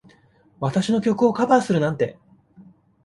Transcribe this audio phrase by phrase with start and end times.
[0.59, 2.17] 私の曲をカバーするなんて。